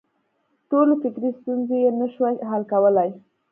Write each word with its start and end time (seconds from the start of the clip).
ټولې 0.69 0.93
فکري 1.01 1.29
ستونزې 1.39 1.77
یې 1.83 1.91
نه 1.99 2.07
شوای 2.13 2.35
حل 2.49 2.63
کولای. 2.71 3.09